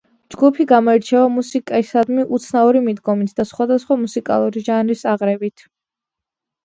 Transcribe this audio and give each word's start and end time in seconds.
ჯგუფი 0.35 0.63
გამოირჩევა 0.69 1.27
მუსიკისადმი 1.33 2.25
უცნაური 2.37 2.81
მიდგომით 2.87 3.37
და 3.41 3.47
სხვადასხვა 3.53 3.99
მუსიკალური 4.07 4.65
ჟანრის 4.71 5.05
აღრევით. 5.13 5.69